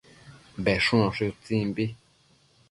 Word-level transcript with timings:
Bedshunoshi 0.67 1.23
utsimbi 1.33 1.85